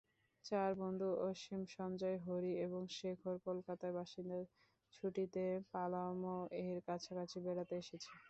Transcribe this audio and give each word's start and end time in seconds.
চার 0.45 0.71
বন্ধু, 0.75 1.07
অসীম, 1.25 1.61
সঞ্জয়, 1.75 2.17
হরি 2.25 2.53
এবং 2.65 2.81
শেখর, 2.97 3.35
কলকাতার 3.47 3.91
বাসিন্দা, 3.97 4.37
ছুটিতে 4.93 5.43
পালামৌ 5.71 6.37
এর 6.61 6.77
কাছাকাছি 6.87 7.37
বেড়াতে 7.45 7.73
এসেছে। 7.83 8.09